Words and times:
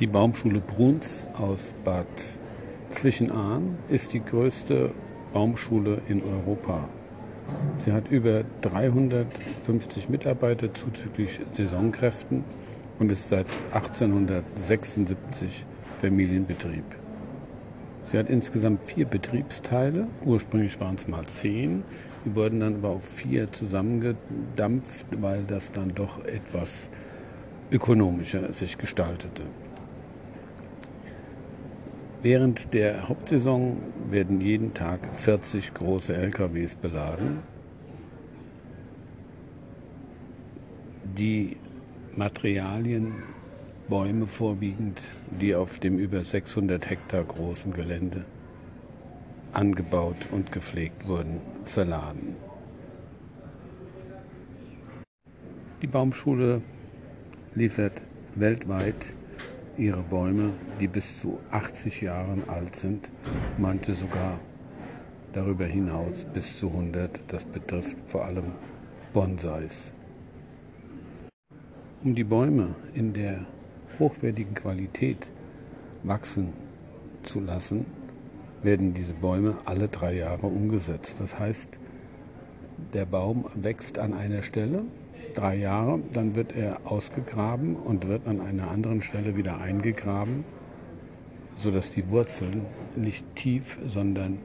Die 0.00 0.08
Baumschule 0.08 0.58
Bruns 0.58 1.24
aus 1.34 1.72
Bad 1.84 2.06
Zwischenahn 2.88 3.78
ist 3.88 4.12
die 4.12 4.24
größte 4.24 4.90
Baumschule 5.32 6.02
in 6.08 6.20
Europa. 6.24 6.88
Sie 7.76 7.92
hat 7.92 8.10
über 8.10 8.42
350 8.62 10.08
Mitarbeiter 10.08 10.74
zuzüglich 10.74 11.38
Saisonkräften 11.52 12.42
und 12.98 13.12
ist 13.12 13.28
seit 13.28 13.46
1876 13.72 15.64
Familienbetrieb. 16.00 16.84
Sie 18.02 18.18
hat 18.18 18.28
insgesamt 18.28 18.82
vier 18.82 19.06
Betriebsteile. 19.06 20.08
Ursprünglich 20.24 20.80
waren 20.80 20.96
es 20.96 21.06
mal 21.06 21.24
zehn. 21.26 21.84
Die 22.24 22.34
wurden 22.34 22.58
dann 22.58 22.74
aber 22.74 22.88
auf 22.88 23.04
vier 23.04 23.52
zusammengedampft, 23.52 25.06
weil 25.20 25.44
das 25.44 25.70
dann 25.70 25.94
doch 25.94 26.24
etwas 26.24 26.88
ökonomischer 27.70 28.52
sich 28.52 28.76
gestaltete. 28.76 29.44
Während 32.24 32.72
der 32.72 33.06
Hauptsaison 33.06 33.76
werden 34.08 34.40
jeden 34.40 34.72
Tag 34.72 35.14
40 35.14 35.74
große 35.74 36.16
LKWs 36.16 36.74
beladen. 36.74 37.40
Die 41.18 41.58
Materialien, 42.16 43.12
Bäume 43.90 44.26
vorwiegend, 44.26 45.02
die 45.38 45.54
auf 45.54 45.78
dem 45.80 45.98
über 45.98 46.24
600 46.24 46.88
Hektar 46.88 47.24
großen 47.24 47.74
Gelände 47.74 48.24
angebaut 49.52 50.28
und 50.32 50.50
gepflegt 50.50 51.06
wurden, 51.06 51.42
verladen. 51.64 52.36
Die 55.82 55.86
Baumschule 55.86 56.62
liefert 57.54 58.00
weltweit 58.34 59.14
ihre 59.76 60.02
Bäume, 60.02 60.52
die 60.80 60.88
bis 60.88 61.18
zu 61.18 61.38
80 61.50 62.00
Jahren 62.02 62.48
alt 62.48 62.76
sind, 62.76 63.10
manche 63.58 63.94
sogar 63.94 64.38
darüber 65.32 65.64
hinaus 65.64 66.24
bis 66.32 66.58
zu 66.58 66.68
100. 66.68 67.22
Das 67.28 67.44
betrifft 67.44 67.96
vor 68.06 68.24
allem 68.24 68.52
Bonsais. 69.12 69.92
Um 72.02 72.14
die 72.14 72.24
Bäume 72.24 72.74
in 72.94 73.12
der 73.12 73.46
hochwertigen 73.98 74.54
Qualität 74.54 75.30
wachsen 76.02 76.52
zu 77.22 77.40
lassen, 77.40 77.86
werden 78.62 78.94
diese 78.94 79.14
Bäume 79.14 79.56
alle 79.64 79.88
drei 79.88 80.14
Jahre 80.14 80.46
umgesetzt. 80.46 81.16
Das 81.18 81.38
heißt, 81.38 81.78
der 82.92 83.06
Baum 83.06 83.46
wächst 83.54 83.98
an 83.98 84.14
einer 84.14 84.42
Stelle 84.42 84.84
drei 85.34 85.56
Jahre, 85.56 86.00
dann 86.12 86.34
wird 86.34 86.52
er 86.56 86.80
ausgegraben 86.84 87.76
und 87.76 88.08
wird 88.08 88.26
an 88.26 88.40
einer 88.40 88.70
anderen 88.70 89.02
Stelle 89.02 89.36
wieder 89.36 89.58
eingegraben, 89.58 90.44
sodass 91.58 91.90
die 91.92 92.08
Wurzeln 92.10 92.66
nicht 92.96 93.24
tief, 93.36 93.78
sondern 93.86 94.38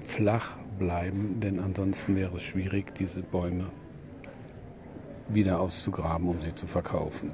flach 0.00 0.56
bleiben, 0.78 1.40
denn 1.40 1.58
ansonsten 1.58 2.16
wäre 2.16 2.36
es 2.36 2.42
schwierig, 2.42 2.94
diese 2.94 3.22
Bäume 3.22 3.66
wieder 5.28 5.60
auszugraben, 5.60 6.28
um 6.28 6.40
sie 6.40 6.54
zu 6.54 6.66
verkaufen. 6.66 7.32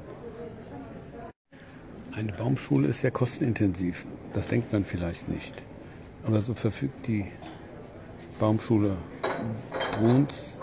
Eine 2.12 2.32
Baumschule 2.32 2.88
ist 2.88 3.00
sehr 3.00 3.10
kostenintensiv, 3.10 4.04
das 4.32 4.48
denkt 4.48 4.72
man 4.72 4.84
vielleicht 4.84 5.28
nicht. 5.28 5.62
Aber 6.24 6.40
so 6.42 6.54
verfügt 6.54 7.06
die 7.06 7.26
Baumschule 8.38 8.96
Bruns 9.98 10.58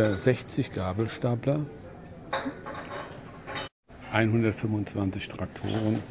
über 0.00 0.16
60 0.16 0.72
Gabelstapler, 0.72 1.66
125 4.10 5.28
Traktoren 5.28 6.02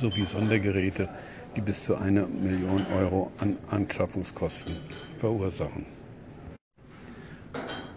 sowie 0.00 0.24
Sondergeräte, 0.24 1.10
die 1.54 1.60
bis 1.60 1.84
zu 1.84 1.96
einer 1.96 2.26
Million 2.26 2.86
Euro 2.96 3.30
an 3.40 3.58
Anschaffungskosten 3.68 4.74
verursachen. 5.20 5.84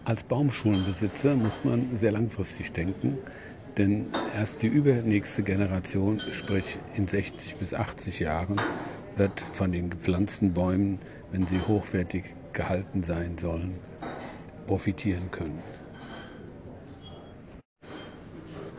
Als 0.04 0.24
Baumschulenbesitzer 0.24 1.36
muss 1.36 1.64
man 1.64 1.96
sehr 1.96 2.12
langfristig 2.12 2.74
denken, 2.74 3.18
denn 3.78 4.08
erst 4.36 4.62
die 4.62 4.68
übernächste 4.68 5.42
Generation, 5.44 6.20
sprich 6.20 6.80
in 6.98 7.08
60 7.08 7.56
bis 7.56 7.74
80 7.74 8.20
Jahren, 8.20 8.60
wird 9.16 9.40
von 9.40 9.72
den 9.72 9.90
gepflanzten 9.90 10.52
Bäumen, 10.52 11.00
wenn 11.32 11.48
sie 11.48 11.62
hochwertig 11.66 12.26
gehalten 12.52 13.04
sein 13.04 13.38
sollen, 13.38 13.80
profitieren 14.66 15.32
können. 15.32 15.60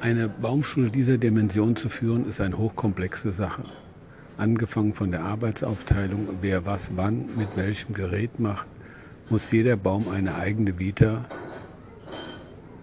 Eine 0.01 0.29
Baumschule 0.29 0.91
dieser 0.91 1.17
Dimension 1.17 1.77
zu 1.77 1.89
führen, 1.89 2.29
ist 2.29 2.41
eine 2.41 2.59
hochkomplexe 2.59 3.31
Sache. 3.31 3.63
Angefangen 4.37 4.95
von 4.95 5.13
der 5.13 5.23
Arbeitsaufteilung, 5.23 6.29
wer 6.41 6.67
was 6.67 6.97
wann 6.97 7.29
mit 7.37 7.57
welchem 7.57 7.95
Gerät 7.95 8.41
macht, 8.41 8.67
muss 9.31 9.53
jeder 9.53 9.77
Baum 9.77 10.09
eine 10.09 10.35
eigene 10.35 10.79
Vita 10.79 11.25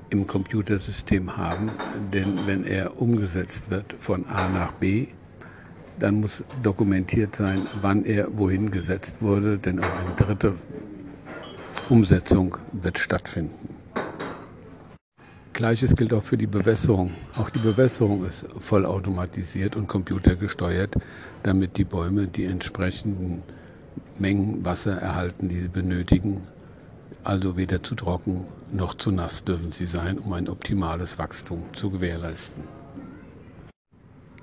im 0.09 0.27
Computersystem 0.27 1.35
haben. 1.35 1.71
Denn 2.13 2.39
wenn 2.45 2.63
er 2.63 3.01
umgesetzt 3.01 3.69
wird 3.69 3.95
von 3.99 4.25
A 4.27 4.47
nach 4.47 4.71
B, 4.71 5.07
dann 5.99 6.21
muss 6.21 6.43
dokumentiert 6.63 7.35
sein, 7.35 7.67
wann 7.81 8.05
er 8.05 8.29
wohin 8.37 8.71
gesetzt 8.71 9.15
wurde, 9.19 9.57
denn 9.57 9.79
auch 9.79 9.95
eine 9.99 10.15
dritte 10.15 10.53
Umsetzung 11.89 12.55
wird 12.71 12.99
stattfinden. 12.99 13.75
Gleiches 15.53 15.95
gilt 15.95 16.13
auch 16.13 16.23
für 16.23 16.37
die 16.37 16.45
Bewässerung. 16.45 17.11
Auch 17.35 17.49
die 17.49 17.59
Bewässerung 17.59 18.23
ist 18.25 18.45
vollautomatisiert 18.59 19.75
und 19.75 19.87
computergesteuert, 19.87 20.95
damit 21.41 21.77
die 21.77 21.83
Bäume 21.83 22.27
die 22.27 22.45
entsprechenden 22.45 23.41
Mengen 24.19 24.63
Wasser 24.63 25.01
erhalten, 25.01 25.49
die 25.49 25.61
sie 25.61 25.67
benötigen. 25.67 26.41
Also 27.23 27.57
weder 27.57 27.81
zu 27.81 27.95
trocken 27.95 28.45
noch 28.71 28.93
zu 28.93 29.11
nass 29.11 29.43
dürfen 29.43 29.71
sie 29.71 29.87
sein, 29.87 30.19
um 30.19 30.31
ein 30.33 30.47
optimales 30.47 31.17
Wachstum 31.17 31.63
zu 31.73 31.89
gewährleisten. 31.89 32.65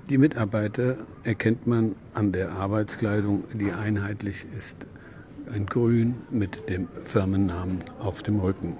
Die 0.09 0.17
Mitarbeiter 0.17 0.97
erkennt 1.23 1.65
man 1.65 1.95
an 2.13 2.33
der 2.33 2.51
Arbeitskleidung, 2.51 3.45
die 3.53 3.71
einheitlich 3.71 4.45
ist 4.53 4.85
ein 5.53 5.65
Grün 5.65 6.15
mit 6.29 6.69
dem 6.69 6.87
Firmennamen 7.03 7.79
auf 7.99 8.23
dem 8.23 8.39
Rücken. 8.39 8.77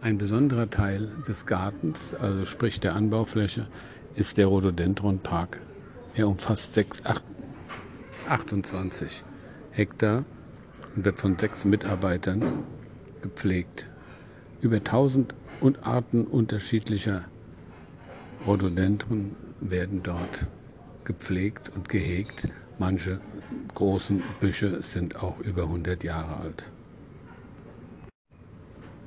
Ein 0.00 0.18
besonderer 0.18 0.70
Teil 0.70 1.10
des 1.26 1.46
Gartens, 1.46 2.14
also 2.14 2.44
sprich 2.44 2.80
der 2.80 2.94
Anbaufläche, 2.94 3.66
ist 4.14 4.36
der 4.38 4.46
Rhododendron 4.46 5.18
Park. 5.18 5.60
Er 6.14 6.28
umfasst 6.28 6.74
6, 6.74 7.04
8, 7.04 7.24
28 8.28 9.24
Hektar 9.72 10.24
und 10.96 11.04
wird 11.04 11.18
von 11.18 11.38
sechs 11.38 11.64
Mitarbeitern 11.64 12.42
gepflegt. 13.22 13.88
Über 14.60 14.76
1000 14.76 15.34
Arten 15.82 16.24
unterschiedlicher 16.24 17.24
Rhododendron 18.46 19.34
werden 19.60 20.02
dort 20.02 20.46
gepflegt 21.04 21.70
und 21.74 21.88
gehegt. 21.88 22.48
Manche 22.78 23.20
großen 23.74 24.22
Büsche 24.38 24.82
sind 24.82 25.16
auch 25.16 25.40
über 25.40 25.64
100 25.64 26.04
Jahre 26.04 26.36
alt. 26.36 26.64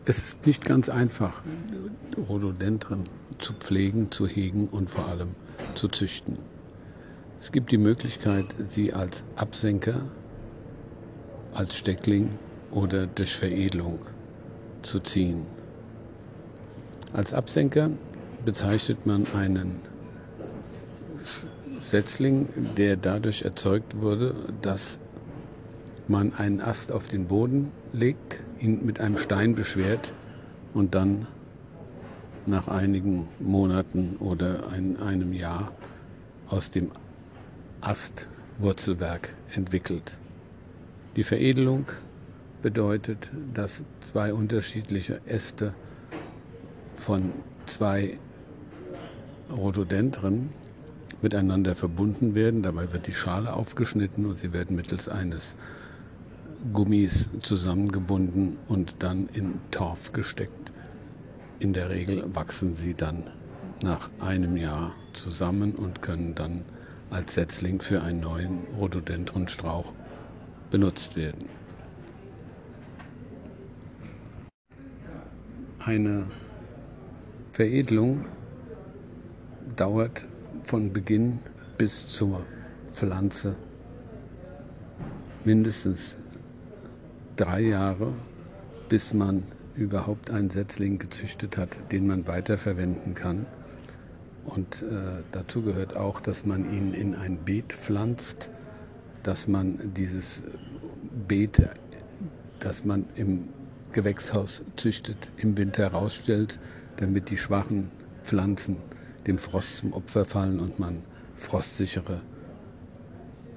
Es 0.03 0.17
ist 0.17 0.45
nicht 0.45 0.65
ganz 0.65 0.89
einfach, 0.89 1.41
Rhododendren 2.27 3.05
zu 3.39 3.53
pflegen, 3.53 4.11
zu 4.11 4.27
hegen 4.27 4.67
und 4.67 4.89
vor 4.89 5.07
allem 5.07 5.29
zu 5.75 5.87
züchten. 5.87 6.37
Es 7.39 7.51
gibt 7.51 7.71
die 7.71 7.77
Möglichkeit, 7.77 8.45
sie 8.67 8.93
als 8.93 9.23
Absenker, 9.35 10.03
als 11.53 11.75
Steckling 11.75 12.29
oder 12.71 13.07
durch 13.07 13.35
Veredelung 13.35 13.99
zu 14.81 14.99
ziehen. 14.99 15.45
Als 17.13 17.33
Absenker 17.33 17.91
bezeichnet 18.43 19.05
man 19.05 19.25
einen 19.33 19.79
Setzling, 21.89 22.49
der 22.77 22.95
dadurch 22.97 23.43
erzeugt 23.43 23.99
wurde, 23.99 24.35
dass 24.61 24.99
man 26.07 26.33
einen 26.33 26.61
Ast 26.61 26.91
auf 26.91 27.07
den 27.07 27.27
Boden 27.27 27.71
legt, 27.93 28.39
ihn 28.59 28.85
mit 28.85 28.99
einem 28.99 29.17
Stein 29.17 29.55
beschwert 29.55 30.13
und 30.73 30.95
dann 30.95 31.27
nach 32.45 32.67
einigen 32.67 33.27
Monaten 33.39 34.17
oder 34.19 34.69
ein, 34.69 34.97
einem 34.97 35.33
Jahr 35.33 35.71
aus 36.47 36.71
dem 36.71 36.89
Ast 37.81 38.27
Wurzelwerk 38.59 39.33
entwickelt. 39.53 40.17
Die 41.15 41.23
Veredelung 41.23 41.85
bedeutet, 42.61 43.29
dass 43.53 43.81
zwei 44.11 44.33
unterschiedliche 44.33 45.21
Äste 45.25 45.73
von 46.95 47.31
zwei 47.65 48.17
Rhododendren 49.51 50.51
miteinander 51.21 51.75
verbunden 51.75 52.35
werden. 52.35 52.61
Dabei 52.61 52.91
wird 52.93 53.07
die 53.07 53.13
Schale 53.13 53.53
aufgeschnitten 53.53 54.25
und 54.25 54.39
sie 54.39 54.53
werden 54.53 54.75
mittels 54.75 55.09
eines 55.09 55.55
Gummis 56.73 57.29
zusammengebunden 57.41 58.57
und 58.67 59.03
dann 59.03 59.27
in 59.33 59.55
Torf 59.71 60.13
gesteckt. 60.13 60.71
In 61.59 61.73
der 61.73 61.89
Regel 61.89 62.23
wachsen 62.33 62.75
sie 62.75 62.93
dann 62.93 63.23
nach 63.81 64.09
einem 64.19 64.57
Jahr 64.57 64.93
zusammen 65.13 65.75
und 65.75 66.01
können 66.01 66.35
dann 66.35 66.63
als 67.09 67.35
Setzling 67.35 67.81
für 67.81 68.01
einen 68.01 68.21
neuen 68.21 68.59
Rhododendronstrauch 68.79 69.93
benutzt 70.69 71.15
werden. 71.15 71.49
Eine 75.79 76.27
Veredelung 77.51 78.25
dauert 79.75 80.25
von 80.63 80.93
Beginn 80.93 81.39
bis 81.77 82.07
zur 82.07 82.41
Pflanze 82.93 83.55
mindestens 85.43 86.15
drei 87.35 87.61
Jahre, 87.61 88.13
bis 88.89 89.13
man 89.13 89.43
überhaupt 89.75 90.29
einen 90.29 90.49
Setzling 90.49 90.99
gezüchtet 90.99 91.57
hat, 91.57 91.69
den 91.91 92.05
man 92.07 92.27
weiterverwenden 92.27 93.15
kann. 93.15 93.45
Und 94.45 94.81
äh, 94.81 95.23
dazu 95.31 95.61
gehört 95.61 95.95
auch, 95.95 96.19
dass 96.19 96.45
man 96.45 96.71
ihn 96.71 96.93
in 96.93 97.15
ein 97.15 97.37
Beet 97.37 97.73
pflanzt, 97.73 98.49
dass 99.23 99.47
man 99.47 99.93
dieses 99.95 100.41
Beet, 101.27 101.67
das 102.59 102.83
man 102.85 103.05
im 103.15 103.49
Gewächshaus 103.91 104.63
züchtet, 104.77 105.29
im 105.37 105.57
Winter 105.57 105.87
rausstellt, 105.87 106.59
damit 106.97 107.29
die 107.29 107.37
schwachen 107.37 107.89
Pflanzen 108.23 108.77
dem 109.27 109.37
Frost 109.37 109.77
zum 109.77 109.93
Opfer 109.93 110.25
fallen 110.25 110.59
und 110.59 110.79
man 110.79 111.03
frostsichere 111.35 112.21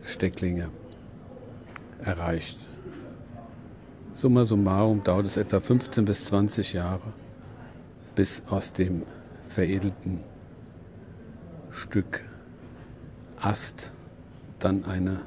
Stecklinge 0.04 0.70
erreicht. 2.02 2.58
Summa 4.12 4.44
summarum 4.44 5.02
dauert 5.02 5.26
es 5.26 5.36
etwa 5.36 5.60
15 5.60 6.04
bis 6.04 6.26
20 6.26 6.72
Jahre, 6.72 7.12
bis 8.14 8.42
aus 8.48 8.72
dem 8.72 9.02
veredelten 9.48 10.20
Stück 11.70 12.22
Ast 13.36 13.90
dann 14.58 14.84
eine, 14.84 15.20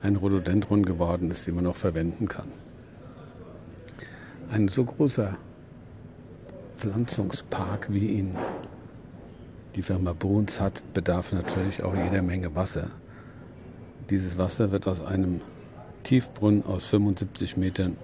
ein 0.00 0.16
Rhododendron 0.16 0.84
geworden 0.84 1.30
ist, 1.30 1.46
den 1.46 1.54
man 1.54 1.64
noch 1.64 1.76
verwenden 1.76 2.26
kann. 2.26 2.48
Ein 4.50 4.68
so 4.68 4.84
großer 4.84 5.36
Pflanzungspark, 6.76 7.92
wie 7.92 8.08
ihn 8.08 8.36
die 9.76 9.82
Firma 9.82 10.12
Bruns 10.12 10.60
hat, 10.60 10.82
bedarf 10.92 11.32
natürlich 11.32 11.82
auch 11.82 11.94
jeder 11.94 12.22
Menge 12.22 12.54
Wasser. 12.54 12.88
Dieses 14.10 14.38
Wasser 14.38 14.70
wird 14.70 14.86
aus 14.86 15.04
einem 15.04 15.40
Tiefbrunnen 16.02 16.64
aus 16.66 16.86
75 16.86 17.56
Metern 17.56 17.96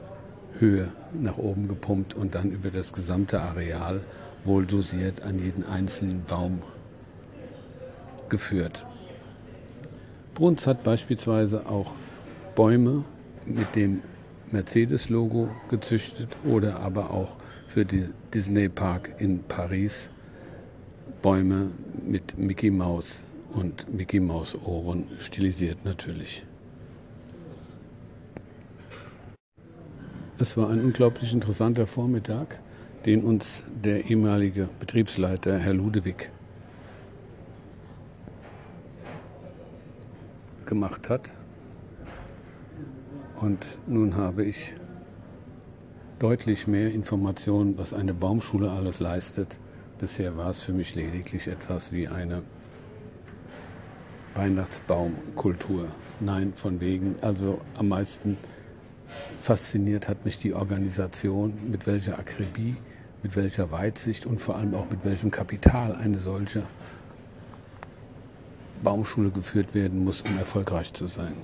Höhe 0.59 0.89
nach 1.13 1.39
oben 1.39 1.69
gepumpt 1.69 2.15
und 2.15 2.35
dann 2.35 2.51
über 2.51 2.71
das 2.71 2.93
gesamte 2.93 3.41
Areal 3.41 4.03
wohl 4.45 4.67
dosiert 4.67 5.23
an 5.23 5.39
jeden 5.39 5.65
einzelnen 5.65 6.25
Baum 6.25 6.63
geführt. 8.29 8.87
Bruns 10.35 10.67
hat 10.67 10.83
beispielsweise 10.83 11.67
auch 11.67 11.93
Bäume 12.55 13.05
mit 13.47 13.77
dem 13.77 14.03
Mercedes-Logo 14.51 15.51
gezüchtet 15.69 16.37
oder 16.45 16.81
aber 16.81 17.11
auch 17.11 17.37
für 17.67 17.85
den 17.85 18.15
Disney 18.33 18.69
Park 18.69 19.15
in 19.19 19.43
Paris 19.45 20.11
Bäume 21.23 21.71
mit 22.07 22.39
Mickey 22.39 22.71
Mouse 22.71 23.25
und 23.53 23.93
Mickey 23.93 24.21
Mouse 24.21 24.57
Ohren 24.65 25.05
stilisiert 25.19 25.85
natürlich. 25.85 26.45
Es 30.39 30.57
war 30.57 30.71
ein 30.71 30.83
unglaublich 30.83 31.35
interessanter 31.35 31.87
Vormittag, 31.87 32.61
den 33.05 33.25
uns 33.25 33.63
der 33.85 34.09
ehemalige 34.09 34.69
Betriebsleiter 34.79 35.59
Herr 35.59 35.75
Ludewig 35.75 36.31
gemacht 40.65 41.11
hat. 41.11 41.35
Und 43.41 43.79
nun 43.87 44.17
habe 44.17 44.45
ich 44.45 44.75
deutlich 46.19 46.67
mehr 46.67 46.93
Informationen, 46.93 47.77
was 47.77 47.93
eine 47.93 48.15
Baumschule 48.15 48.71
alles 48.71 49.01
leistet. 49.01 49.59
Bisher 50.01 50.35
war 50.39 50.49
es 50.49 50.63
für 50.63 50.73
mich 50.73 50.95
lediglich 50.95 51.47
etwas 51.47 51.93
wie 51.93 52.09
eine 52.09 52.43
Weihnachtsbaumkultur. 54.35 55.89
Nein, 56.21 56.55
von 56.55 56.81
wegen. 56.81 57.17
Also 57.21 57.61
am 57.77 57.89
meisten 57.89 58.39
fasziniert 59.43 60.09
hat 60.09 60.25
mich 60.25 60.39
die 60.39 60.55
Organisation, 60.55 61.53
mit 61.71 61.87
welcher 61.87 62.19
Akribie, 62.19 62.77
mit 63.23 63.37
welcher 63.37 63.71
Weitsicht 63.73 64.25
und 64.25 64.41
vor 64.41 64.57
allem 64.57 64.75
auch 64.75 64.89
mit 64.89 65.05
welchem 65.05 65.31
Kapital 65.31 65.95
eine 65.95 66.17
solche 66.17 66.63
Baumschule 68.83 69.29
geführt 69.29 69.75
werden 69.75 70.03
muss, 70.03 70.23
um 70.23 70.39
erfolgreich 70.39 70.95
zu 70.95 71.09
sein. 71.09 71.35